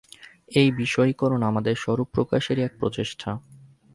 [0.51, 3.29] এই বিষয়ীকরণ আমাদের স্বরূপ-প্রকাশেরই এক প্রচেষ্টা।